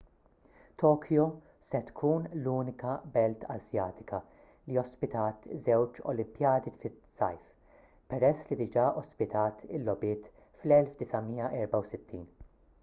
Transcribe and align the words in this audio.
tokyo 0.81 1.23
se 1.71 1.79
tkun 1.89 2.23
l-unika 2.43 2.93
belt 3.17 3.43
asjatika 3.55 4.21
li 4.71 4.79
ospitat 4.83 5.45
żewġ 5.65 6.01
olimpijadi 6.13 6.73
tas-sajf 6.85 7.51
peress 8.15 8.49
li 8.53 8.57
diġà 8.63 8.87
ospitat 9.03 9.65
il-logħbiet 9.79 10.31
fl-1964 10.63 12.25